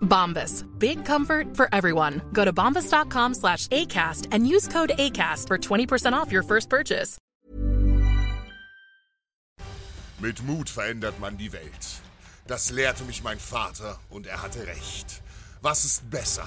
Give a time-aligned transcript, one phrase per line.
[0.00, 0.64] Bombas.
[0.78, 2.22] Big comfort for everyone.
[2.32, 7.18] Go to bombas.com slash ACAST and use code ACAST for 20% off your first purchase.
[10.18, 12.00] Mit Mut verändert man die Welt.
[12.46, 15.22] Das lehrte mich mein Vater und er hatte recht.
[15.60, 16.46] Was ist besser?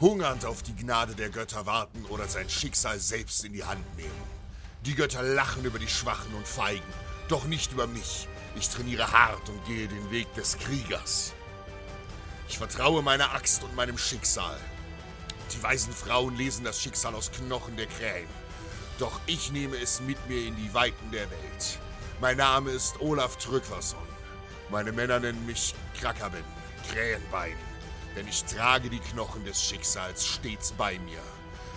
[0.00, 4.10] Hungernd auf die Gnade der Götter warten oder sein Schicksal selbst in die Hand nehmen.
[4.84, 6.92] Die Götter lachen über die Schwachen und Feigen,
[7.28, 8.26] doch nicht über mich.
[8.56, 11.34] Ich trainiere hart und gehe den Weg des Kriegers.
[12.52, 14.60] Ich vertraue meiner Axt und meinem Schicksal.
[15.54, 18.28] Die weisen Frauen lesen das Schicksal aus Knochen der Krähen.
[18.98, 21.78] Doch ich nehme es mit mir in die Weiten der Welt.
[22.20, 24.06] Mein Name ist Olaf Trückwasson.
[24.68, 26.44] Meine Männer nennen mich Krackerben,
[26.90, 27.56] Krähenbein.
[28.14, 31.22] Denn ich trage die Knochen des Schicksals stets bei mir.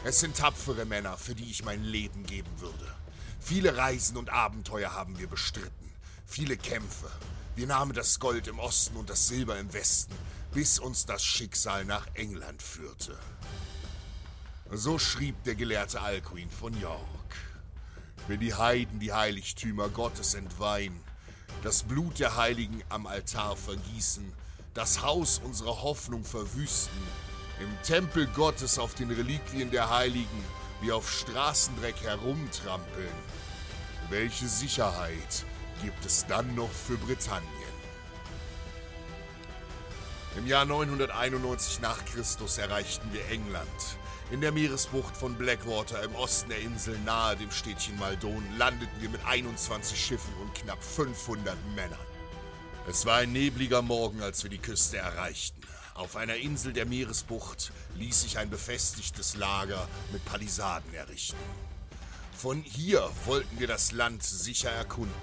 [0.03, 2.93] Es sind tapfere Männer, für die ich mein Leben geben würde.
[3.39, 5.93] Viele Reisen und Abenteuer haben wir bestritten.
[6.25, 7.09] Viele Kämpfe.
[7.55, 10.13] Wir nahmen das Gold im Osten und das Silber im Westen,
[10.55, 13.19] bis uns das Schicksal nach England führte.
[14.71, 17.35] So schrieb der gelehrte Alcuin von York.
[18.29, 20.97] Wenn die Heiden die Heiligtümer Gottes entweihen,
[21.61, 24.31] das Blut der Heiligen am Altar vergießen,
[24.73, 27.03] das Haus unserer Hoffnung verwüsten,
[27.59, 30.45] im Tempel Gottes auf den Reliquien der Heiligen
[30.79, 33.13] wie auf Straßendreck herumtrampeln,
[34.09, 35.45] welche Sicherheit
[35.81, 37.74] gibt es dann noch für Britannien?
[40.37, 43.69] Im Jahr 991 nach Christus erreichten wir England.
[44.31, 49.09] In der Meeresbucht von Blackwater im Osten der Insel nahe dem Städtchen Maldon landeten wir
[49.09, 51.97] mit 21 Schiffen und knapp 500 Männern.
[52.89, 55.61] Es war ein nebliger Morgen, als wir die Küste erreichten.
[55.93, 61.37] Auf einer Insel der Meeresbucht ließ sich ein befestigtes Lager mit Palisaden errichten.
[62.35, 65.13] Von hier wollten wir das Land sicher erkunden.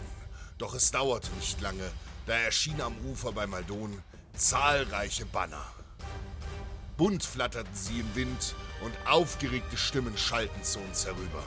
[0.56, 1.90] Doch es dauerte nicht lange,
[2.24, 4.02] da erschienen am Ufer bei Maldon
[4.34, 5.64] zahlreiche Banner.
[6.96, 11.42] Bunt flatterten sie im Wind und aufgeregte Stimmen schallten zu uns herüber.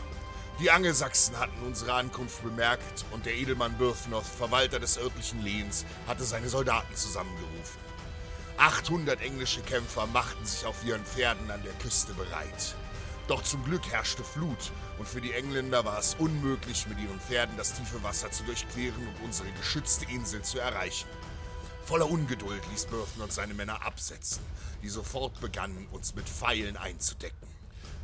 [0.60, 6.24] Die Angelsachsen hatten unsere Ankunft bemerkt und der Edelmann Byrthnoth, Verwalter des örtlichen Lehens, hatte
[6.24, 7.80] seine Soldaten zusammengerufen.
[8.58, 12.76] 800 englische Kämpfer machten sich auf ihren Pferden an der Küste bereit.
[13.28, 17.58] Doch zum Glück herrschte Flut und für die Engländer war es unmöglich, mit ihren Pferden
[17.58, 21.10] das tiefe Wasser zu durchqueren und unsere geschützte Insel zu erreichen.
[21.86, 24.42] Voller Ungeduld ließ Byrthnoth seine Männer absetzen,
[24.82, 27.48] die sofort begannen, uns mit Pfeilen einzudecken.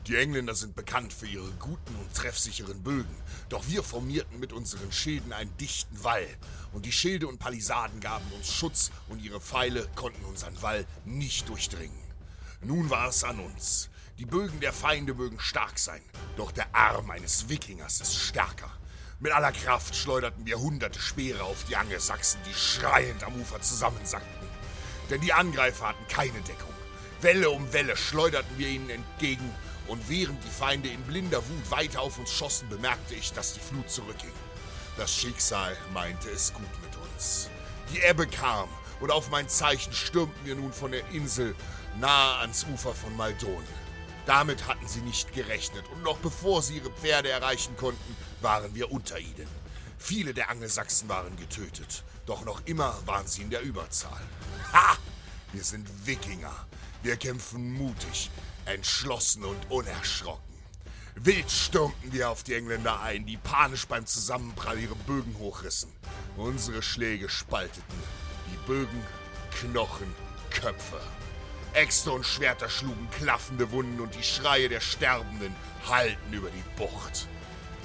[0.05, 3.15] Die Engländer sind bekannt für ihre guten und treffsicheren Bögen,
[3.49, 6.27] doch wir formierten mit unseren Schilden einen dichten Wall,
[6.73, 11.49] und die Schilde und Palisaden gaben uns Schutz und ihre Pfeile konnten unseren Wall nicht
[11.49, 11.97] durchdringen.
[12.61, 13.89] Nun war es an uns.
[14.19, 16.03] Die Bögen der Feinde mögen stark sein,
[16.37, 18.71] doch der Arm eines Wikingers ist stärker.
[19.22, 24.47] Mit aller Kraft schleuderten wir hunderte Speere auf die Angelsachsen, die schreiend am Ufer zusammensackten.
[25.12, 26.73] Denn die Angreifer hatten keine Deckung.
[27.22, 29.47] Welle um Welle schleuderten wir ihnen entgegen,
[29.88, 33.59] und während die Feinde in blinder Wut weiter auf uns schossen, bemerkte ich, dass die
[33.59, 34.34] Flut zurückging.
[34.97, 37.47] Das Schicksal meinte es gut mit uns.
[37.94, 38.70] Die Ebbe kam,
[39.02, 41.56] und auf mein Zeichen stürmten wir nun von der Insel
[42.00, 43.64] nahe ans Ufer von Maldon.
[44.31, 48.89] Damit hatten sie nicht gerechnet, und noch bevor sie ihre Pferde erreichen konnten, waren wir
[48.89, 49.45] unter ihnen.
[49.97, 54.22] Viele der Angelsachsen waren getötet, doch noch immer waren sie in der Überzahl.
[54.72, 54.95] Ha!
[55.51, 56.66] Wir sind Wikinger.
[57.03, 58.31] Wir kämpfen mutig,
[58.63, 60.55] entschlossen und unerschrocken.
[61.16, 65.91] Wild stürmten wir auf die Engländer ein, die panisch beim Zusammenprall ihre Bögen hochrissen.
[66.37, 67.99] Unsere Schläge spalteten.
[68.47, 69.05] Die Bögen,
[69.59, 70.16] Knochen,
[70.51, 71.01] Köpfe.
[71.73, 75.56] Äxte und Schwerter schlugen klaffende Wunden und die Schreie der Sterbenden
[75.88, 77.28] hallten über die Bucht.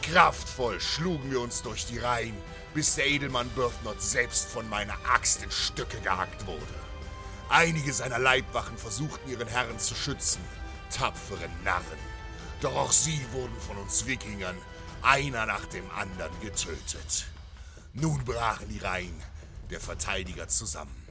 [0.03, 2.37] Kraftvoll schlugen wir uns durch die Reihen,
[2.75, 6.63] bis der Edelmann Berthnot selbst von meiner Axt in Stücke gehackt wurde.
[7.49, 10.43] Einige seiner Leibwachen versuchten ihren Herren zu schützen,
[10.91, 11.85] tapfere Narren.
[12.61, 14.57] Doch auch sie wurden von uns Wikingern
[15.03, 17.27] einer nach dem anderen getötet.
[17.93, 19.23] Nun brachen die Reihen
[19.71, 21.07] der Verteidiger zusammen.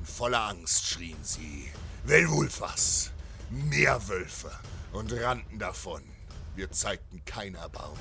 [0.00, 1.70] In voller Angst schrien sie,
[2.06, 3.12] Welwulfas,
[3.48, 4.50] Meerwölfe
[4.92, 6.02] und rannten davon.
[6.54, 7.96] Wir zeigten kein Erbarmen.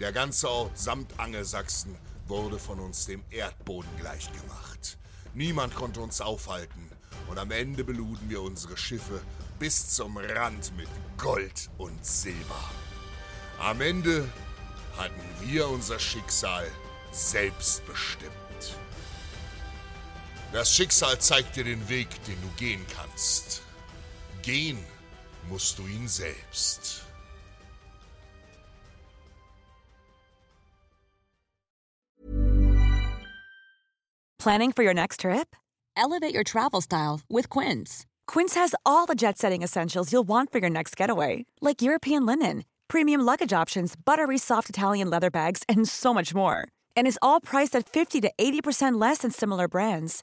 [0.00, 1.94] Der ganze Ort samt Angelsachsen
[2.26, 4.98] wurde von uns dem Erdboden gleichgemacht.
[5.32, 6.90] Niemand konnte uns aufhalten
[7.28, 9.20] und am Ende beluden wir unsere Schiffe
[9.60, 12.68] bis zum Rand mit Gold und Silber.
[13.60, 14.28] Am Ende
[14.98, 16.66] hatten wir unser Schicksal
[17.12, 18.43] selbst bestimmt.
[20.54, 23.60] Das Schicksal zeigt dir den Weg, den du gehen kannst.
[24.42, 24.78] Gehen
[25.48, 27.02] musst du ihn selbst.
[34.38, 35.56] Planning for your next trip?
[35.96, 38.06] Elevate your travel style with Quince.
[38.28, 42.24] Quince has all the jet setting essentials you'll want for your next getaway, like European
[42.26, 46.68] linen, premium luggage options, buttery soft Italian leather bags, and so much more.
[46.96, 50.22] And is all priced at 50 to 80% less than similar brands.